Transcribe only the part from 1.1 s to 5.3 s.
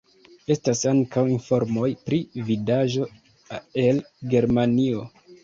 informoj pri vidaĵo el Germanio.